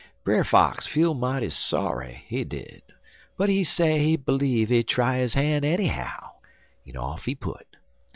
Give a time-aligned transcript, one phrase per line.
[0.23, 2.81] Brer Fox feel mighty sorry, he did,
[3.37, 6.37] but he say he bleeve he try his han' enny how,
[6.87, 7.77] en off he put.